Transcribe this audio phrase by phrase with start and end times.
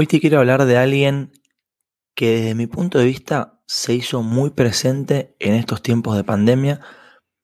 [0.00, 1.32] Hoy te quiero hablar de alguien
[2.14, 6.80] que desde mi punto de vista se hizo muy presente en estos tiempos de pandemia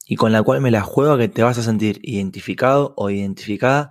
[0.06, 3.90] y con la cual me la juego que te vas a sentir identificado o identificada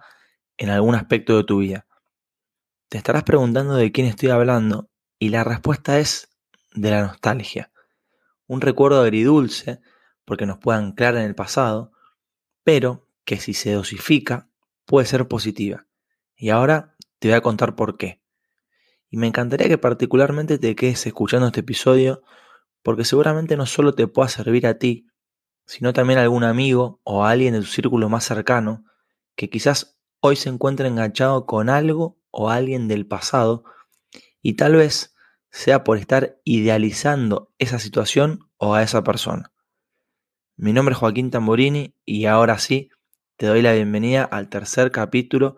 [0.55, 1.88] en algún aspecto de tu vida.
[2.88, 4.90] Te estarás preguntando de quién estoy hablando
[5.20, 6.30] y la respuesta es
[6.74, 7.70] de la nostalgia.
[8.48, 9.82] Un recuerdo agridulce
[10.24, 11.92] porque nos puede anclar en el pasado,
[12.64, 14.48] pero que si se dosifica
[14.86, 15.86] puede ser positiva.
[16.38, 18.23] Y ahora te voy a contar por qué.
[19.14, 22.23] Y me encantaría que particularmente te quedes escuchando este episodio
[22.81, 25.05] porque seguramente no solo te pueda servir a ti,
[25.67, 28.85] sino también a algún amigo o a alguien de tu círculo más cercano
[29.35, 33.66] que quizás hoy se encuentre enganchado con algo o alguien del pasado
[34.41, 35.16] y tal vez
[35.52, 39.54] sea por estar idealizando esa situación o a esa persona.
[40.55, 42.90] Mi nombre es Joaquín Tamborini y ahora sí
[43.38, 45.57] te doy la bienvenida al tercer capítulo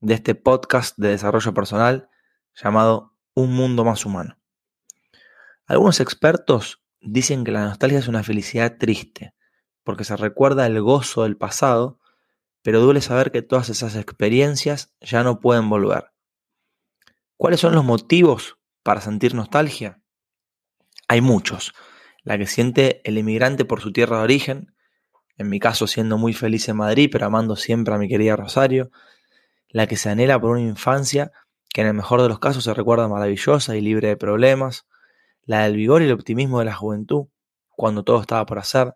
[0.00, 2.08] de este podcast de desarrollo personal
[2.56, 4.38] llamado Un mundo más humano.
[5.66, 9.34] Algunos expertos dicen que la nostalgia es una felicidad triste,
[9.84, 12.00] porque se recuerda el gozo del pasado,
[12.62, 16.12] pero duele saber que todas esas experiencias ya no pueden volver.
[17.36, 20.00] ¿Cuáles son los motivos para sentir nostalgia?
[21.08, 21.74] Hay muchos.
[22.24, 24.74] La que siente el inmigrante por su tierra de origen,
[25.36, 28.90] en mi caso siendo muy feliz en Madrid, pero amando siempre a mi querida Rosario.
[29.68, 31.30] La que se anhela por una infancia
[31.76, 34.86] que en el mejor de los casos se recuerda maravillosa y libre de problemas,
[35.44, 37.26] la del vigor y el optimismo de la juventud,
[37.68, 38.94] cuando todo estaba por hacer,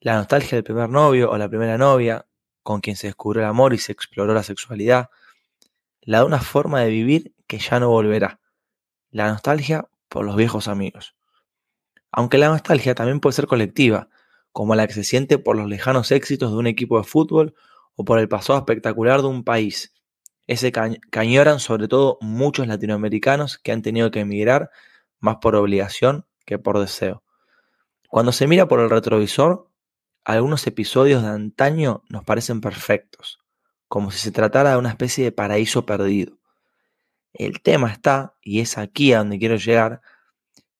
[0.00, 2.24] la nostalgia del primer novio o la primera novia,
[2.62, 5.10] con quien se descubrió el amor y se exploró la sexualidad,
[6.00, 8.40] la de una forma de vivir que ya no volverá,
[9.10, 11.14] la nostalgia por los viejos amigos.
[12.10, 14.08] Aunque la nostalgia también puede ser colectiva,
[14.52, 17.54] como la que se siente por los lejanos éxitos de un equipo de fútbol
[17.94, 19.92] o por el pasado espectacular de un país,
[20.50, 24.72] ese cañoran sobre todo muchos latinoamericanos que han tenido que emigrar
[25.20, 27.22] más por obligación que por deseo.
[28.08, 29.70] Cuando se mira por el retrovisor,
[30.24, 33.38] algunos episodios de antaño nos parecen perfectos,
[33.86, 36.40] como si se tratara de una especie de paraíso perdido.
[37.32, 40.00] El tema está, y es aquí a donde quiero llegar,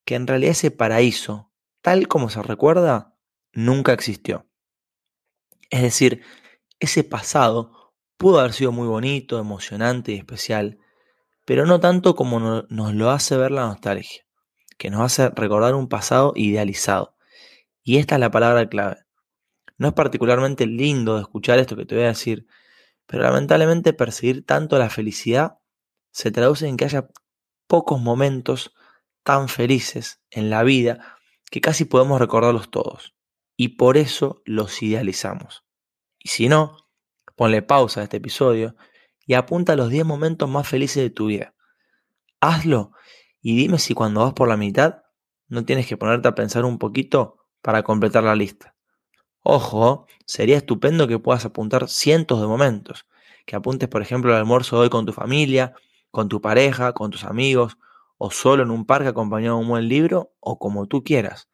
[0.03, 1.49] que en realidad ese paraíso,
[1.79, 3.15] tal como se recuerda,
[3.53, 4.45] nunca existió.
[5.69, 6.25] Es decir,
[6.81, 7.80] ese pasado
[8.21, 10.77] pudo haber sido muy bonito, emocionante y especial,
[11.43, 14.21] pero no tanto como nos lo hace ver la nostalgia,
[14.77, 17.15] que nos hace recordar un pasado idealizado.
[17.81, 18.97] Y esta es la palabra clave.
[19.79, 22.45] No es particularmente lindo de escuchar esto que te voy a decir,
[23.07, 25.57] pero lamentablemente perseguir tanto la felicidad
[26.11, 27.09] se traduce en que haya
[27.65, 28.71] pocos momentos
[29.23, 31.17] tan felices en la vida
[31.49, 33.15] que casi podemos recordarlos todos.
[33.57, 35.63] Y por eso los idealizamos.
[36.19, 36.77] Y si no,
[37.41, 38.75] Ponle pausa a este episodio
[39.25, 41.55] y apunta los 10 momentos más felices de tu vida.
[42.39, 42.91] Hazlo
[43.41, 45.01] y dime si cuando vas por la mitad
[45.47, 48.75] no tienes que ponerte a pensar un poquito para completar la lista.
[49.41, 53.07] Ojo, sería estupendo que puedas apuntar cientos de momentos.
[53.47, 55.73] Que apuntes, por ejemplo, al almuerzo de hoy con tu familia,
[56.11, 57.79] con tu pareja, con tus amigos,
[58.19, 61.49] o solo en un parque acompañado de un buen libro, o como tú quieras.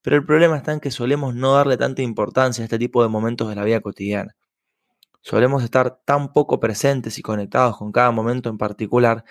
[0.00, 3.08] Pero el problema está en que solemos no darle tanta importancia a este tipo de
[3.08, 4.36] momentos de la vida cotidiana.
[5.20, 9.24] Solemos estar tan poco presentes y conectados con cada momento en particular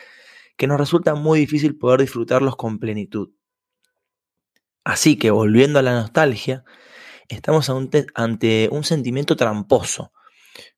[0.57, 3.29] que nos resulta muy difícil poder disfrutarlos con plenitud.
[4.83, 6.63] Así que volviendo a la nostalgia,
[7.27, 7.69] estamos
[8.15, 10.13] ante un sentimiento tramposo,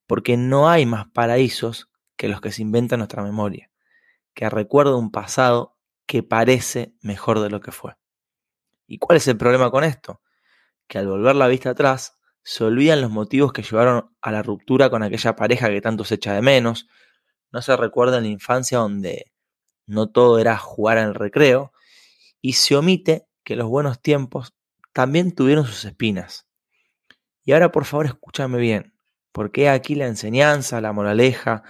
[0.06, 3.70] porque no hay más paraísos que los que se inventa nuestra memoria,
[4.34, 5.76] que recuerda un pasado
[6.06, 7.94] que parece mejor de lo que fue.
[8.86, 10.20] ¿Y cuál es el problema con esto?
[10.88, 14.90] Que al volver la vista atrás, se olvidan los motivos que llevaron a la ruptura
[14.90, 16.88] con aquella pareja que tanto se echa de menos,
[17.52, 19.32] no se recuerda en la infancia donde
[19.86, 21.72] no todo era jugar en el recreo,
[22.40, 24.54] y se omite que los buenos tiempos
[24.92, 26.46] también tuvieron sus espinas.
[27.44, 28.94] Y ahora por favor escúchame bien,
[29.32, 31.64] porque aquí la enseñanza, la moraleja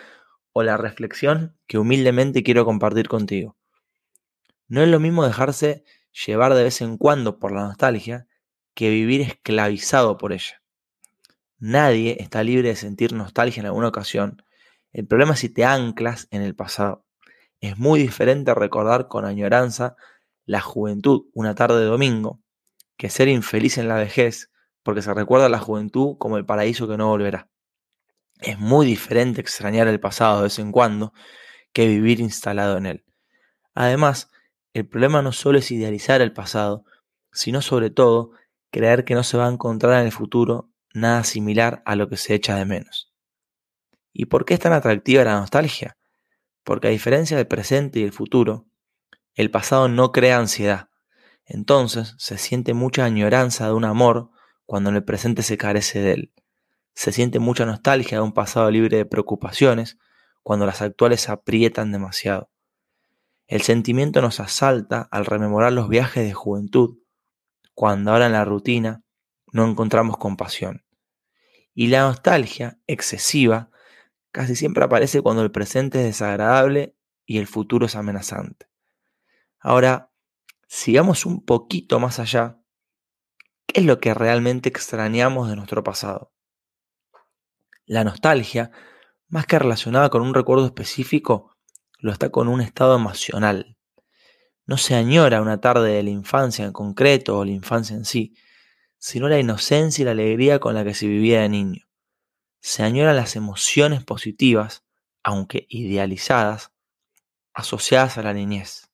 [0.53, 3.57] o la reflexión que humildemente quiero compartir contigo.
[4.69, 5.85] No es lo mismo dejarse
[6.27, 8.27] llevar de vez en cuando por la nostalgia
[8.75, 10.60] que vivir esclavizado por ella.
[11.61, 14.43] Nadie está libre de sentir nostalgia en alguna ocasión.
[14.93, 17.05] El problema es si te anclas en el pasado.
[17.61, 19.95] Es muy diferente recordar con añoranza
[20.47, 22.41] la juventud una tarde de domingo
[22.97, 24.51] que ser infeliz en la vejez
[24.83, 27.51] porque se recuerda la juventud como el paraíso que no volverá.
[28.41, 31.13] Es muy diferente extrañar el pasado de vez en cuando
[31.75, 33.05] que vivir instalado en él.
[33.75, 34.31] Además,
[34.73, 36.87] el problema no solo es idealizar el pasado,
[37.33, 38.31] sino sobre todo
[38.71, 42.17] creer que no se va a encontrar en el futuro nada similar a lo que
[42.17, 43.13] se echa de menos.
[44.13, 45.97] ¿Y por qué es tan atractiva la nostalgia?
[46.65, 48.67] porque a diferencia del presente y el futuro,
[49.35, 50.89] el pasado no crea ansiedad.
[51.45, 54.31] Entonces se siente mucha añoranza de un amor
[54.67, 56.33] cuando en el presente se carece de él.
[56.95, 59.99] Se siente mucha nostalgia de un pasado libre de preocupaciones
[60.43, 62.51] cuando las actuales aprietan demasiado.
[63.47, 66.99] El sentimiento nos asalta al rememorar los viajes de juventud,
[67.75, 69.03] cuando ahora en la rutina
[69.53, 70.85] no encontramos compasión.
[71.75, 73.71] Y la nostalgia excesiva
[74.33, 78.69] casi siempre aparece cuando el presente es desagradable y el futuro es amenazante.
[79.59, 80.11] Ahora,
[80.67, 82.61] sigamos un poquito más allá.
[83.67, 86.33] ¿Qué es lo que realmente extrañamos de nuestro pasado?
[87.87, 88.71] La nostalgia,
[89.29, 91.57] más que relacionada con un recuerdo específico,
[91.99, 93.77] lo está con un estado emocional.
[94.65, 98.35] No se añora una tarde de la infancia en concreto o la infancia en sí,
[99.01, 101.89] sino la inocencia y la alegría con la que se vivía de niño.
[102.61, 104.85] Se añoran las emociones positivas,
[105.23, 106.73] aunque idealizadas,
[107.55, 108.91] asociadas a la niñez.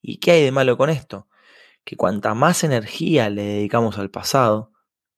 [0.00, 1.28] ¿Y qué hay de malo con esto?
[1.84, 4.72] Que cuanta más energía le dedicamos al pasado,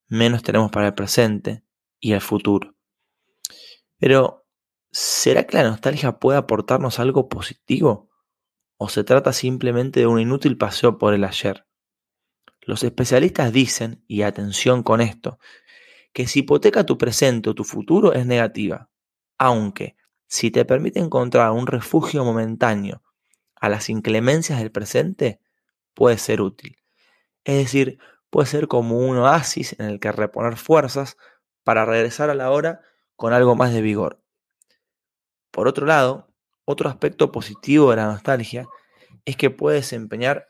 [0.08, 1.64] menos tenemos para el presente
[2.00, 2.74] y el futuro.
[3.98, 4.44] Pero,
[4.90, 8.10] ¿será que la nostalgia puede aportarnos algo positivo?
[8.76, 11.64] ¿O se trata simplemente de un inútil paseo por el ayer?
[12.64, 15.38] Los especialistas dicen, y atención con esto,
[16.12, 18.88] que si hipoteca tu presente o tu futuro es negativa,
[19.36, 19.96] aunque
[20.28, 23.02] si te permite encontrar un refugio momentáneo
[23.56, 25.40] a las inclemencias del presente,
[25.92, 26.78] puede ser útil.
[27.44, 27.98] Es decir,
[28.30, 31.16] puede ser como un oasis en el que reponer fuerzas
[31.64, 32.80] para regresar a la hora
[33.16, 34.22] con algo más de vigor.
[35.50, 36.32] Por otro lado,
[36.64, 38.68] otro aspecto positivo de la nostalgia
[39.24, 40.48] es que puede desempeñar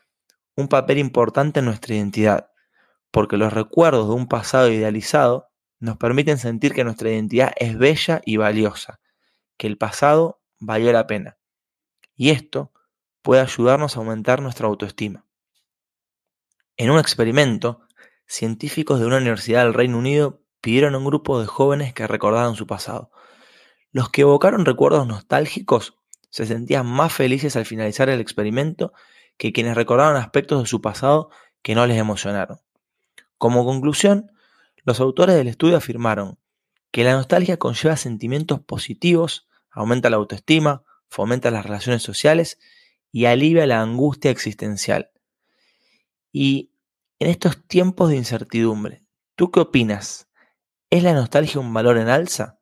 [0.55, 2.51] un papel importante en nuestra identidad,
[3.11, 8.21] porque los recuerdos de un pasado idealizado nos permiten sentir que nuestra identidad es bella
[8.25, 8.99] y valiosa,
[9.57, 11.37] que el pasado valió la pena.
[12.15, 12.71] Y esto
[13.21, 15.25] puede ayudarnos a aumentar nuestra autoestima.
[16.77, 17.81] En un experimento,
[18.25, 22.55] científicos de una universidad del Reino Unido pidieron a un grupo de jóvenes que recordaran
[22.55, 23.11] su pasado.
[23.91, 25.97] Los que evocaron recuerdos nostálgicos
[26.29, 28.93] se sentían más felices al finalizar el experimento
[29.37, 31.29] que quienes recordaron aspectos de su pasado
[31.61, 32.59] que no les emocionaron.
[33.37, 34.31] Como conclusión,
[34.83, 36.39] los autores del estudio afirmaron
[36.91, 42.59] que la nostalgia conlleva sentimientos positivos, aumenta la autoestima, fomenta las relaciones sociales
[43.11, 45.11] y alivia la angustia existencial.
[46.31, 46.71] Y
[47.19, 50.27] en estos tiempos de incertidumbre, ¿tú qué opinas?
[50.89, 52.59] ¿Es la nostalgia un valor en alza?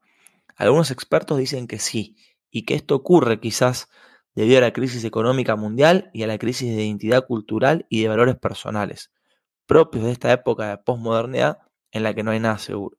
[0.55, 2.15] Algunos expertos dicen que sí,
[2.51, 3.89] y que esto ocurre quizás
[4.35, 8.07] debido a la crisis económica mundial y a la crisis de identidad cultural y de
[8.07, 9.11] valores personales,
[9.65, 11.59] propios de esta época de posmodernidad
[11.91, 12.97] en la que no hay nada seguro.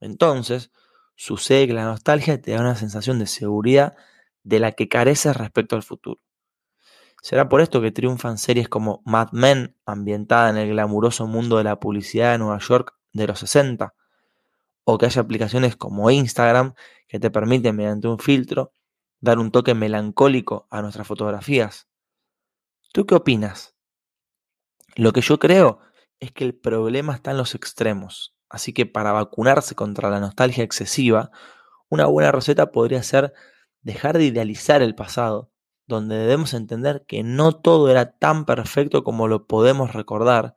[0.00, 0.70] Entonces,
[1.14, 3.94] sucede que la nostalgia te da una sensación de seguridad
[4.42, 6.20] de la que careces respecto al futuro.
[7.22, 11.64] Será por esto que triunfan series como Mad Men, ambientada en el glamuroso mundo de
[11.64, 13.94] la publicidad de Nueva York de los 60,
[14.84, 16.74] o que haya aplicaciones como Instagram
[17.06, 18.72] que te permiten mediante un filtro
[19.20, 21.88] dar un toque melancólico a nuestras fotografías.
[22.92, 23.76] ¿Tú qué opinas?
[24.96, 25.80] Lo que yo creo
[26.18, 30.64] es que el problema está en los extremos, así que para vacunarse contra la nostalgia
[30.64, 31.30] excesiva,
[31.88, 33.32] una buena receta podría ser
[33.82, 35.50] dejar de idealizar el pasado
[35.86, 40.54] donde debemos entender que no todo era tan perfecto como lo podemos recordar,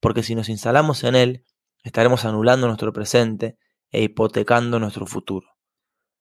[0.00, 1.44] porque si nos instalamos en él,
[1.82, 3.58] estaremos anulando nuestro presente
[3.90, 5.53] e hipotecando nuestro futuro.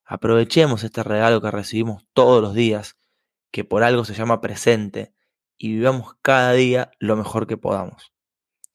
[0.05, 2.97] Aprovechemos este regalo que recibimos todos los días,
[3.51, 5.13] que por algo se llama presente,
[5.57, 8.13] y vivamos cada día lo mejor que podamos.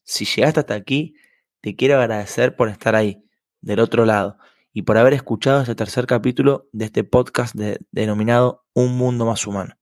[0.04, 1.14] Si llegaste hasta aquí,
[1.60, 3.24] te quiero agradecer por estar ahí,
[3.60, 4.38] del otro lado,
[4.72, 7.54] y por haber escuchado este tercer capítulo de este podcast
[7.90, 9.74] denominado Un Mundo Más Humano.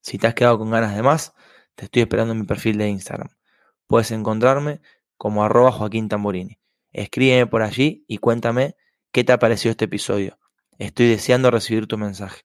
[0.00, 1.34] Si te has quedado con ganas de más,
[1.74, 3.28] te estoy esperando en mi perfil de Instagram.
[3.86, 4.80] Puedes encontrarme
[5.16, 6.58] como arroba Joaquín Tamborini.
[6.92, 8.76] Escríbeme por allí y cuéntame
[9.10, 10.38] qué te ha parecido este episodio.
[10.82, 12.42] Estoy deseando recibir tu mensaje.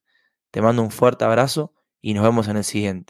[0.52, 3.06] Te mando un fuerte abrazo y nos vemos en el siguiente.